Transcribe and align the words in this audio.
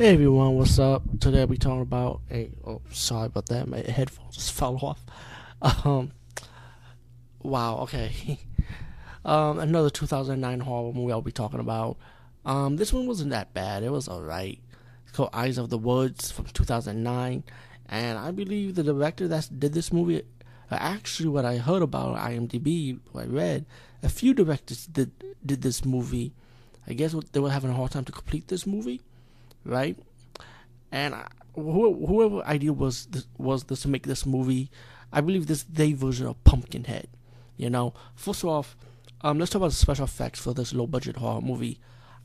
Hey 0.00 0.14
everyone, 0.14 0.56
what's 0.56 0.78
up? 0.78 1.02
Today 1.20 1.44
we 1.44 1.58
talking 1.58 1.82
about 1.82 2.22
a 2.30 2.50
oh 2.66 2.80
sorry 2.90 3.26
about 3.26 3.44
that, 3.48 3.68
my 3.68 3.80
headphones 3.80 4.34
just 4.34 4.52
fell 4.58 4.76
off. 4.76 5.04
Um 5.60 6.12
wow, 7.42 7.80
okay. 7.80 8.38
um 9.26 9.58
another 9.58 9.90
2009 9.90 10.60
horror 10.60 10.94
movie 10.94 11.12
I'll 11.12 11.20
be 11.20 11.32
talking 11.32 11.60
about. 11.60 11.98
Um 12.46 12.78
this 12.78 12.94
one 12.94 13.06
wasn't 13.06 13.28
that 13.32 13.52
bad. 13.52 13.82
It 13.82 13.92
was 13.92 14.08
alright. 14.08 14.58
It's 15.02 15.14
called 15.14 15.28
Eyes 15.34 15.58
of 15.58 15.68
the 15.68 15.76
Woods 15.76 16.30
from 16.30 16.46
2009 16.46 17.44
and 17.90 18.18
I 18.18 18.30
believe 18.30 18.76
the 18.76 18.82
director 18.82 19.28
that 19.28 19.50
did 19.60 19.74
this 19.74 19.92
movie 19.92 20.22
uh, 20.70 20.78
actually 20.80 21.28
what 21.28 21.44
I 21.44 21.58
heard 21.58 21.82
about 21.82 22.16
IMDb, 22.16 23.00
what 23.12 23.24
I 23.24 23.26
read, 23.26 23.66
a 24.02 24.08
few 24.08 24.32
directors 24.32 24.86
did 24.86 25.12
did 25.44 25.60
this 25.60 25.84
movie. 25.84 26.32
I 26.86 26.94
guess 26.94 27.14
they 27.32 27.40
were 27.40 27.50
having 27.50 27.70
a 27.70 27.74
hard 27.74 27.90
time 27.90 28.06
to 28.06 28.12
complete 28.12 28.48
this 28.48 28.66
movie 28.66 29.02
right? 29.64 29.98
And 30.92 31.14
whoever 31.54 32.44
idea 32.44 32.72
was 32.72 33.06
this, 33.06 33.26
was 33.38 33.64
this 33.64 33.82
to 33.82 33.88
make 33.88 34.06
this 34.06 34.26
movie, 34.26 34.70
I 35.12 35.20
believe 35.20 35.46
this 35.46 35.64
their 35.64 35.94
version 35.94 36.26
of 36.26 36.42
Pumpkinhead. 36.44 37.08
You 37.56 37.70
know, 37.70 37.94
first 38.14 38.44
off, 38.44 38.76
um, 39.22 39.38
let's 39.38 39.50
talk 39.50 39.60
about 39.60 39.70
the 39.70 39.76
special 39.76 40.04
effects 40.04 40.40
for 40.40 40.54
this 40.54 40.72
low 40.72 40.86
budget 40.86 41.16
horror 41.16 41.42
movie. 41.42 41.78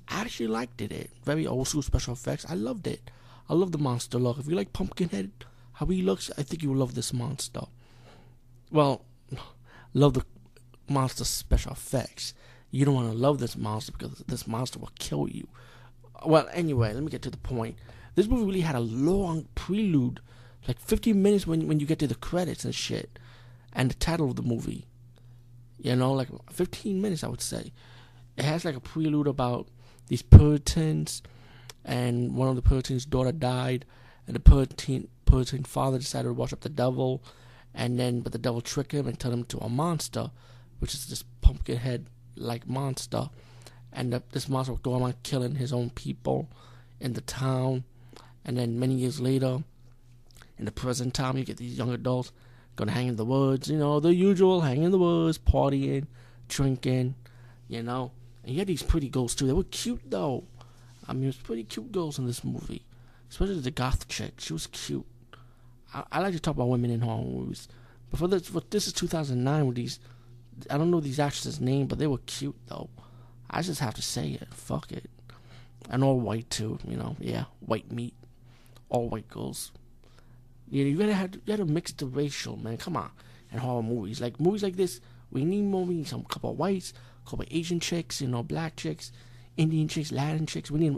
I 0.07 0.21
actually 0.21 0.47
liked 0.47 0.81
it. 0.81 0.91
it. 0.91 1.11
Very 1.23 1.45
old 1.45 1.67
school 1.67 1.81
special 1.81 2.13
effects. 2.13 2.45
I 2.47 2.53
loved 2.53 2.87
it. 2.87 3.11
I 3.49 3.53
love 3.53 3.71
the 3.71 3.77
monster 3.77 4.17
look. 4.17 4.37
If 4.37 4.47
you 4.47 4.55
like 4.55 4.73
Pumpkinhead, 4.73 5.31
how 5.73 5.85
he 5.87 6.01
looks, 6.01 6.31
I 6.37 6.43
think 6.43 6.63
you 6.63 6.69
will 6.69 6.77
love 6.77 6.95
this 6.95 7.11
monster. 7.11 7.61
Well, 8.71 9.03
love 9.93 10.13
the 10.13 10.25
monster 10.87 11.25
special 11.25 11.73
effects. 11.73 12.33
You 12.71 12.85
don't 12.85 12.95
want 12.95 13.11
to 13.11 13.17
love 13.17 13.39
this 13.39 13.57
monster 13.57 13.91
because 13.91 14.23
this 14.27 14.47
monster 14.47 14.79
will 14.79 14.91
kill 14.99 15.27
you 15.29 15.47
well, 16.25 16.47
anyway, 16.53 16.93
let 16.93 17.03
me 17.03 17.09
get 17.09 17.21
to 17.23 17.31
the 17.31 17.37
point. 17.37 17.77
This 18.15 18.27
movie 18.27 18.45
really 18.45 18.61
had 18.61 18.75
a 18.75 18.79
long 18.79 19.47
prelude, 19.55 20.21
like 20.67 20.79
15 20.79 21.21
minutes 21.21 21.45
when 21.45 21.67
when 21.67 21.79
you 21.79 21.85
get 21.85 21.99
to 21.99 22.07
the 22.07 22.15
credits 22.15 22.63
and 22.65 22.73
shit, 22.73 23.19
and 23.73 23.89
the 23.89 23.95
title 23.95 24.29
of 24.29 24.35
the 24.35 24.41
movie. 24.41 24.85
You 25.77 25.95
know, 25.95 26.13
like 26.13 26.29
15 26.51 27.01
minutes, 27.01 27.23
I 27.23 27.27
would 27.27 27.41
say. 27.41 27.71
It 28.37 28.45
has 28.45 28.65
like 28.65 28.75
a 28.75 28.79
prelude 28.79 29.27
about 29.27 29.67
these 30.07 30.21
Puritans, 30.21 31.21
and 31.83 32.35
one 32.35 32.47
of 32.47 32.55
the 32.55 32.61
Puritans' 32.61 33.05
daughter 33.05 33.31
died, 33.31 33.85
and 34.27 34.35
the 34.35 34.39
Puritan 34.39 35.09
Puritan 35.25 35.63
father 35.63 35.97
decided 35.97 36.29
to 36.29 36.33
worship 36.33 36.61
the 36.61 36.69
devil, 36.69 37.23
and 37.73 37.99
then 37.99 38.21
but 38.21 38.31
the 38.31 38.37
devil 38.37 38.61
tricked 38.61 38.93
him 38.93 39.07
and 39.07 39.19
turned 39.19 39.33
him 39.33 39.43
to 39.45 39.57
a 39.59 39.69
monster, 39.69 40.31
which 40.79 40.93
is 40.93 41.07
this 41.07 41.23
pumpkin 41.41 41.77
head 41.77 42.07
like 42.35 42.67
monster 42.67 43.29
and 43.95 44.21
this 44.31 44.49
monster 44.49 44.73
would 44.73 44.83
go 44.83 45.13
killing 45.23 45.55
his 45.55 45.71
own 45.71 45.89
people 45.89 46.49
in 46.99 47.13
the 47.13 47.21
town. 47.21 47.85
And 48.43 48.57
then 48.57 48.79
many 48.79 48.95
years 48.95 49.19
later, 49.19 49.63
in 50.59 50.65
the 50.65 50.71
present 50.71 51.13
time, 51.13 51.37
you 51.37 51.45
get 51.45 51.57
these 51.57 51.77
young 51.77 51.91
adults 51.91 52.31
gonna 52.75 52.91
hang 52.91 53.07
in 53.07 53.15
the 53.15 53.25
woods. 53.25 53.69
You 53.69 53.77
know, 53.77 53.99
the 53.99 54.13
usual 54.13 54.61
hang 54.61 54.83
in 54.83 54.91
the 54.91 54.99
woods, 54.99 55.37
partying, 55.37 56.07
drinking. 56.49 57.15
You 57.67 57.81
know, 57.81 58.11
and 58.43 58.53
you 58.53 58.59
had 58.59 58.67
these 58.67 58.83
pretty 58.83 59.09
girls 59.09 59.33
too. 59.33 59.47
They 59.47 59.53
were 59.53 59.63
cute 59.63 60.01
though. 60.05 60.43
I 61.07 61.13
mean, 61.13 61.23
it 61.23 61.27
was 61.27 61.37
pretty 61.37 61.63
cute 61.63 61.91
girls 61.91 62.19
in 62.19 62.27
this 62.27 62.43
movie, 62.43 62.83
especially 63.29 63.59
the 63.59 63.71
goth 63.71 64.07
chick. 64.07 64.33
She 64.39 64.53
was 64.53 64.67
cute. 64.67 65.05
I, 65.93 66.03
I 66.11 66.19
like 66.19 66.33
to 66.33 66.39
talk 66.39 66.55
about 66.55 66.67
women 66.67 66.91
in 66.91 67.01
horror 67.01 67.23
movies. 67.23 67.67
But 68.11 68.19
for 68.19 68.27
this, 68.27 68.47
for 68.47 68.61
this 68.69 68.87
is 68.87 68.93
2009 68.93 69.65
with 69.65 69.75
these, 69.77 69.99
I 70.69 70.77
don't 70.77 70.91
know 70.91 70.99
these 70.99 71.19
actresses' 71.19 71.61
name, 71.61 71.87
but 71.87 71.97
they 71.97 72.07
were 72.07 72.19
cute 72.19 72.57
though. 72.67 72.89
I 73.49 73.61
just 73.61 73.79
have 73.79 73.93
to 73.95 74.01
say 74.01 74.29
it. 74.29 74.53
Fuck 74.53 74.91
it. 74.91 75.09
And 75.89 76.03
all 76.03 76.19
white 76.19 76.49
too, 76.49 76.79
you 76.87 76.97
know. 76.97 77.15
Yeah, 77.19 77.45
white 77.59 77.91
meat. 77.91 78.13
All 78.89 79.09
white 79.09 79.29
girls. 79.29 79.71
You 80.69 80.83
know, 80.83 80.89
you 80.89 80.97
gotta 80.97 81.13
have 81.13 81.35
you 81.35 81.41
gotta 81.45 81.65
mix 81.65 81.91
the 81.91 82.07
racial, 82.07 82.57
man. 82.57 82.77
Come 82.77 82.97
on. 82.97 83.11
And 83.51 83.61
horror 83.61 83.83
movies. 83.83 84.19
Like 84.19 84.39
movies 84.39 84.63
like 84.63 84.75
this, 84.75 84.99
we 85.31 85.45
need 85.45 85.63
more 85.63 85.85
we 85.85 85.95
need 85.95 86.07
some 86.07 86.23
couple 86.23 86.51
of 86.51 86.57
whites, 86.57 86.93
couple 87.25 87.43
of 87.43 87.49
Asian 87.51 87.79
chicks, 87.79 88.21
you 88.21 88.27
know, 88.27 88.43
black 88.43 88.75
chicks, 88.75 89.11
Indian 89.57 89.87
chicks, 89.87 90.11
Latin 90.11 90.45
chicks. 90.45 90.71
We 90.71 90.79
need 90.79 90.97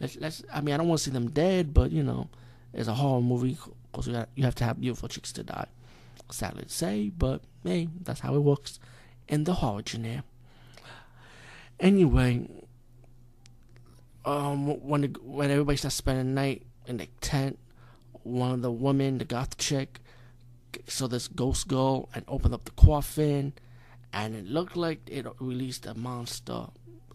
let's 0.00 0.16
let's 0.16 0.44
I 0.52 0.60
mean 0.60 0.74
I 0.74 0.78
don't 0.78 0.88
want 0.88 0.98
to 0.98 1.04
see 1.04 1.10
them 1.10 1.30
dead, 1.30 1.72
but 1.72 1.90
you 1.90 2.02
know, 2.02 2.28
it's 2.72 2.88
a 2.88 2.94
horror 2.94 3.22
movie 3.22 3.56
because 3.90 4.06
you, 4.06 4.24
you 4.34 4.44
have 4.44 4.54
to 4.56 4.64
have 4.64 4.80
beautiful 4.80 5.08
chicks 5.08 5.32
to 5.32 5.42
die. 5.42 5.68
Sadly 6.30 6.64
to 6.64 6.68
say, 6.68 7.10
but 7.16 7.42
hey, 7.64 7.88
that's 8.02 8.20
how 8.20 8.34
it 8.34 8.40
works 8.40 8.80
in 9.28 9.44
the 9.44 9.54
horror 9.54 9.82
genre. 9.86 10.24
Anyway, 11.78 12.48
um, 14.24 14.66
when 14.86 15.02
the, 15.02 15.08
when 15.22 15.50
everybody 15.50 15.76
starts 15.76 15.96
spending 15.96 16.26
the 16.26 16.32
night 16.32 16.62
in 16.86 16.96
the 16.96 17.06
tent, 17.20 17.58
one 18.22 18.52
of 18.52 18.62
the 18.62 18.72
women, 18.72 19.18
the 19.18 19.24
goth 19.24 19.56
chick, 19.56 20.00
saw 20.86 21.06
this 21.06 21.28
ghost 21.28 21.68
girl 21.68 22.08
and 22.14 22.24
opened 22.28 22.54
up 22.54 22.64
the 22.64 22.70
coffin, 22.72 23.52
and 24.12 24.34
it 24.34 24.46
looked 24.46 24.76
like 24.76 25.00
it 25.06 25.26
released 25.38 25.86
a 25.86 25.94
monster. 25.94 26.66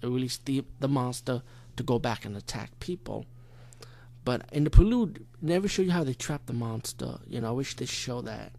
It 0.02 0.08
released 0.08 0.46
the 0.46 0.64
the 0.80 0.88
monster 0.88 1.42
to 1.78 1.84
go 1.84 2.00
back 2.00 2.26
and 2.26 2.36
attack 2.38 2.80
people. 2.80 3.26
But 4.24 4.46
in 4.52 4.64
the 4.64 4.70
prelude, 4.70 5.26
never 5.42 5.68
show 5.68 5.82
you 5.82 5.92
how 5.92 6.04
they 6.04 6.14
trap 6.14 6.46
the 6.46 6.54
monster. 6.54 7.20
You 7.28 7.42
know, 7.42 7.50
I 7.50 7.52
wish 7.52 7.76
they 7.76 7.86
show 7.86 8.22
that. 8.22 8.52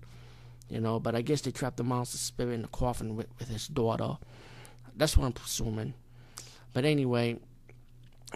You 0.69 0.81
know, 0.81 0.99
but 0.99 1.15
I 1.15 1.23
guess 1.23 1.43
they 1.43 1.51
trapped 1.51 1.77
the 1.77 1.85
monster 1.85 2.19
spirit 2.19 2.55
in 2.55 2.62
the 2.62 2.69
coffin 2.69 3.15
with, 3.15 3.29
with 3.39 3.49
his 3.49 3.69
daughter. 3.69 4.17
That's 4.97 5.17
what 5.17 5.27
I'm 5.27 5.33
presuming. 5.33 5.95
But 6.73 6.85
anyway, 6.85 7.39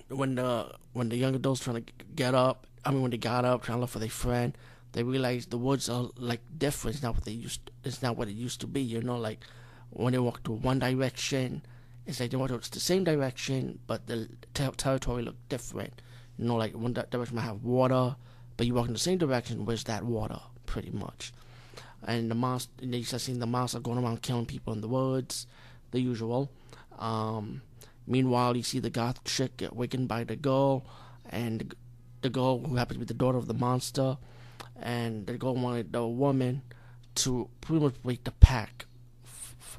when 0.08 0.34
the 0.36 0.72
when 0.92 1.08
the 1.08 1.16
young 1.16 1.34
adults 1.34 1.60
trying 1.62 1.84
to 1.84 1.92
get 2.14 2.34
up, 2.34 2.66
I 2.84 2.90
mean 2.90 3.02
when 3.02 3.10
they 3.10 3.18
got 3.18 3.44
up 3.44 3.62
trying 3.62 3.78
to 3.78 3.80
look 3.82 3.90
for 3.90 3.98
their 3.98 4.08
friend, 4.08 4.56
they 4.92 5.02
realized 5.02 5.50
the 5.50 5.58
woods 5.58 5.88
are 5.88 6.08
like 6.16 6.40
different. 6.58 6.96
It's 6.96 7.02
not 7.02 7.14
what 7.14 7.24
they 7.24 7.32
used. 7.32 7.70
It's 7.84 8.02
not 8.02 8.16
what 8.16 8.28
it 8.28 8.34
used 8.34 8.60
to 8.60 8.66
be. 8.66 8.80
You 8.80 9.02
know, 9.02 9.16
like 9.18 9.40
when 9.90 10.12
they 10.12 10.18
walk 10.18 10.42
to 10.44 10.52
one 10.52 10.78
direction, 10.78 11.62
it's 12.06 12.20
like 12.20 12.30
they 12.30 12.36
walk 12.36 12.50
to 12.50 12.70
the 12.70 12.80
same 12.80 13.04
direction, 13.04 13.78
but 13.86 14.06
the 14.06 14.28
ter- 14.54 14.70
territory 14.70 15.22
look 15.22 15.36
different. 15.48 16.00
You 16.38 16.46
know, 16.46 16.56
like 16.56 16.74
one 16.74 16.92
direction 16.92 17.36
might 17.36 17.42
have 17.42 17.62
water, 17.64 18.16
but 18.56 18.66
you 18.66 18.74
walk 18.74 18.86
in 18.86 18.92
the 18.92 18.98
same 18.98 19.18
direction. 19.18 19.64
Where's 19.64 19.84
that 19.84 20.04
water? 20.04 20.40
Pretty 20.66 20.90
much. 20.90 21.32
And 22.06 22.30
the 22.30 22.34
monster, 22.34 22.70
they 22.82 23.02
start 23.02 23.22
seeing 23.22 23.38
the 23.38 23.46
monster 23.46 23.80
going 23.80 23.98
around 23.98 24.22
killing 24.22 24.46
people 24.46 24.72
in 24.72 24.80
the 24.80 24.88
woods, 24.88 25.46
the 25.90 26.00
usual. 26.00 26.50
Um, 26.98 27.62
meanwhile, 28.06 28.56
you 28.56 28.62
see 28.62 28.78
the 28.78 28.90
goth 28.90 29.24
chick 29.24 29.58
get 29.58 29.76
wakened 29.76 30.08
by 30.08 30.24
the 30.24 30.36
girl, 30.36 30.86
and 31.30 31.74
the 32.22 32.30
girl 32.30 32.60
who 32.60 32.76
happens 32.76 32.96
to 32.96 33.00
be 33.00 33.04
the 33.06 33.14
daughter 33.14 33.38
of 33.38 33.46
the 33.46 33.54
monster, 33.54 34.18
and 34.80 35.26
the 35.26 35.38
girl 35.38 35.54
wanted 35.54 35.92
the 35.92 36.06
woman 36.06 36.62
to 37.16 37.48
pretty 37.60 37.82
much 37.82 38.02
break 38.02 38.24
the 38.24 38.32
pack 38.32 38.86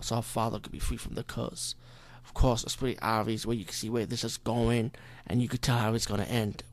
so 0.01 0.15
her 0.15 0.21
father 0.21 0.59
could 0.59 0.71
be 0.71 0.79
free 0.79 0.97
from 0.97 1.15
the 1.15 1.23
curse. 1.23 1.75
Of 2.23 2.33
course, 2.33 2.63
it's 2.63 2.75
pretty 2.75 2.99
obvious 2.99 3.45
where 3.45 3.55
you 3.55 3.65
can 3.65 3.73
see 3.73 3.89
where 3.89 4.05
this 4.05 4.23
is 4.23 4.37
going, 4.37 4.91
and 5.25 5.41
you 5.41 5.47
could 5.47 5.61
tell 5.61 5.77
how 5.77 5.93
it's 5.93 6.05
going 6.05 6.21
to 6.21 6.29
end 6.29 6.63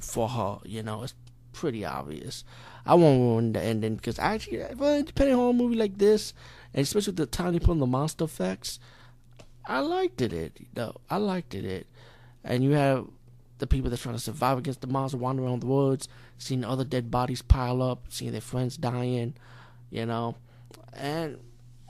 for 0.00 0.28
her. 0.28 0.58
You 0.64 0.82
know, 0.82 1.02
it's 1.02 1.14
pretty 1.52 1.84
obvious. 1.84 2.44
I 2.84 2.94
won't 2.94 3.20
ruin 3.20 3.52
the 3.52 3.62
ending 3.62 3.96
because 3.96 4.18
actually, 4.18 4.58
for 4.76 4.90
an 4.90 5.00
independent 5.00 5.38
horror 5.38 5.52
movie 5.52 5.76
like 5.76 5.98
this, 5.98 6.34
and 6.74 6.82
especially 6.82 7.12
with 7.12 7.18
the 7.18 7.26
time 7.26 7.52
they 7.52 7.60
put 7.60 7.72
on 7.72 7.78
the 7.78 7.86
monster 7.86 8.24
effects, 8.24 8.80
I 9.66 9.80
liked 9.80 10.20
it. 10.20 10.32
It 10.32 10.74
though 10.74 11.00
I 11.08 11.18
liked 11.18 11.54
it. 11.54 11.64
It, 11.64 11.86
and 12.44 12.64
you 12.64 12.72
have 12.72 13.06
the 13.58 13.66
people 13.66 13.90
that's 13.90 14.02
trying 14.02 14.16
to 14.16 14.20
survive 14.20 14.58
against 14.58 14.80
the 14.80 14.88
monster 14.88 15.18
wandering 15.18 15.48
around 15.48 15.60
the 15.60 15.66
woods, 15.66 16.08
seeing 16.38 16.64
other 16.64 16.84
dead 16.84 17.10
bodies 17.10 17.42
pile 17.42 17.80
up, 17.80 18.06
seeing 18.08 18.32
their 18.32 18.40
friends 18.40 18.76
dying, 18.76 19.34
you 19.90 20.04
know, 20.04 20.34
and 20.94 21.38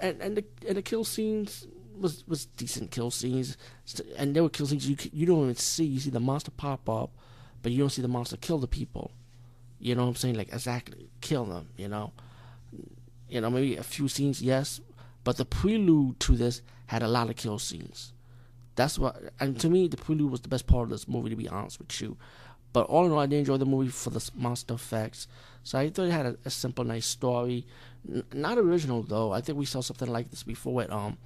and 0.00 0.20
and 0.20 0.37
the 0.37 0.44
and 0.69 0.76
the 0.76 0.82
kill 0.82 1.05
scenes 1.05 1.67
was 1.99 2.26
was 2.26 2.47
decent 2.47 2.91
kill 2.91 3.11
scenes, 3.11 3.56
and 4.19 4.37
there 4.37 4.43
were 4.43 4.50
kill 4.50 4.67
scenes 4.67 4.87
you 4.87 4.97
you 5.12 5.25
don't 5.25 5.44
even 5.44 5.56
see. 5.56 5.85
You 5.85 6.00
see 6.00 6.11
the 6.11 6.20
monster 6.20 6.50
pop 6.50 6.88
up, 6.88 7.11
but 7.62 7.73
you 7.73 7.79
don't 7.79 7.91
see 7.91 8.03
the 8.03 8.08
monster 8.08 8.37
kill 8.37 8.58
the 8.58 8.69
people. 8.69 9.12
You 9.82 9.96
know 9.96 10.02
what 10.02 10.11
I'm 10.11 10.14
saying? 10.17 10.37
Like 10.37 10.52
exactly 10.52 11.11
kill 11.20 11.44
them. 11.44 11.69
You 11.76 11.88
know, 11.88 12.12
you 13.29 13.40
know 13.40 13.50
maybe 13.50 13.76
a 13.76 13.82
few 13.82 14.08
scenes, 14.08 14.40
yes, 14.40 14.81
but 15.25 15.37
the 15.37 15.44
prelude 15.44 16.20
to 16.20 16.37
this 16.37 16.62
had 16.87 17.02
a 17.02 17.08
lot 17.08 17.29
of 17.29 17.37
kill 17.37 17.58
scenes. 17.58 18.12
That's 18.76 18.99
what, 18.99 19.20
and 19.40 19.58
to 19.61 19.69
me, 19.69 19.88
the 19.88 19.96
prelude 19.96 20.31
was 20.31 20.40
the 20.40 20.49
best 20.49 20.67
part 20.67 20.84
of 20.84 20.90
this 20.90 21.08
movie. 21.08 21.31
To 21.31 21.37
be 21.37 21.49
honest 21.49 21.81
with 21.81 22.00
you, 22.00 22.17
but 22.73 22.87
all 22.87 23.05
in 23.05 23.12
all, 23.12 23.19
I 23.19 23.26
did 23.26 23.40
enjoy 23.40 23.56
the 23.56 23.67
movie 23.67 23.90
for 23.90 24.11
the 24.11 24.31
monster 24.37 24.75
effects. 24.75 25.26
So 25.64 25.79
I 25.79 25.90
thought 25.90 26.06
it 26.06 26.12
had 26.12 26.26
a, 26.26 26.37
a 26.44 26.50
simple, 26.50 26.84
nice 26.84 27.06
story. 27.06 27.67
N- 28.08 28.23
not 28.32 28.58
original 28.58 29.02
though. 29.02 29.32
I 29.32 29.40
think 29.40 29.58
we 29.58 29.67
saw 29.67 29.81
something 29.81 30.08
like 30.11 30.31
this 30.31 30.44
before 30.44 30.75
with 30.75 30.93
um 30.93 31.19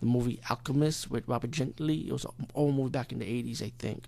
the 0.00 0.06
movie 0.06 0.40
Alchemist 0.48 1.10
with 1.10 1.26
Robert 1.26 1.50
Ginty. 1.50 2.08
It 2.08 2.12
was 2.12 2.24
an 2.24 2.46
old 2.54 2.76
movie 2.76 2.90
back 2.90 3.10
in 3.12 3.18
the 3.18 3.26
'80s, 3.26 3.60
I 3.60 3.72
think. 3.78 4.04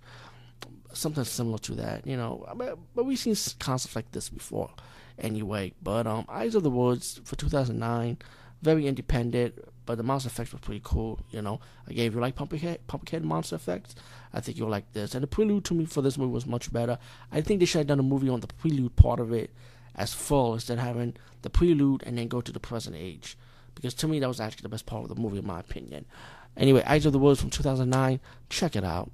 Something 0.97 1.25
similar 1.25 1.59
to 1.59 1.75
that, 1.75 2.07
you 2.07 2.17
know. 2.17 2.47
But, 2.57 2.79
but 2.95 3.05
we've 3.05 3.19
seen 3.19 3.37
concepts 3.59 3.95
like 3.95 4.11
this 4.13 4.29
before, 4.29 4.71
anyway. 5.19 5.75
But 5.83 6.07
um, 6.07 6.25
Eyes 6.29 6.55
of 6.55 6.63
the 6.63 6.71
Woods 6.71 7.21
for 7.25 7.37
2009, 7.37 8.19
very 8.63 8.87
independent, 8.87 9.59
but 9.85 9.99
the 9.99 10.03
monster 10.03 10.29
effects 10.29 10.53
were 10.53 10.59
pretty 10.59 10.81
cool. 10.83 11.21
You 11.31 11.43
know, 11.43 11.61
again, 11.87 12.07
if 12.07 12.15
you 12.15 12.21
like 12.21 12.35
Pumpkinhead, 12.35 12.87
Pumpkinhead 12.87 13.25
monster 13.25 13.57
effects, 13.57 13.95
I 14.33 14.41
think 14.41 14.57
you'll 14.57 14.71
like 14.71 14.91
this. 14.93 15.15
And 15.15 15.23
the 15.23 15.27
prelude 15.27 15.65
to 15.67 15.75
me 15.75 15.85
for 15.85 16.01
this 16.01 16.17
movie 16.17 16.33
was 16.33 16.47
much 16.47 16.73
better. 16.73 16.99
I 17.31 17.43
think 17.43 17.61
they 17.61 17.67
should 17.67 17.81
have 17.81 17.87
done 17.89 18.01
a 18.01 18.05
movie 18.05 18.29
on 18.29 18.41
the 18.41 18.47
prelude 18.47 18.97
part 18.97 19.21
of 19.21 19.33
it 19.33 19.51
as 19.95 20.15
full 20.15 20.55
instead 20.55 20.79
of 20.79 20.85
having 20.85 21.15
the 21.43 21.51
prelude 21.51 22.03
and 22.05 22.17
then 22.17 22.29
go 22.29 22.41
to 22.41 22.53
the 22.53 22.61
present 22.61 22.97
age. 22.97 23.37
Because 23.75 23.95
to 23.95 24.09
me, 24.09 24.19
that 24.21 24.29
was 24.29 24.41
actually 24.41 24.63
the 24.63 24.71
best 24.71 24.87
part 24.87 25.03
of 25.03 25.15
the 25.15 25.21
movie, 25.21 25.39
in 25.39 25.47
my 25.47 25.61
opinion. 25.61 26.07
Anyway, 26.57 26.83
Eyes 26.87 27.05
of 27.05 27.13
the 27.13 27.19
Woods 27.19 27.41
from 27.41 27.51
2009. 27.51 28.21
Check 28.49 28.75
it 28.75 28.85
out. 28.85 29.11